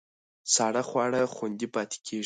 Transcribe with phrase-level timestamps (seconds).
[0.53, 2.19] ساړه خواړه خوندي پاتې کېږي.